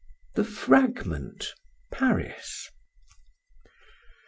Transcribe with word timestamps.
THE 0.33 0.43
FRAGMENT. 0.43 1.53
PARIS. 1.93 2.71